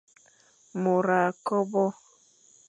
[0.81, 1.85] Môr a kobe.